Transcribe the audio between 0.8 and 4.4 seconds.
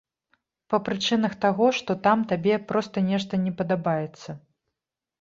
прычынах таго, што там табе проста нешта не падабаецца.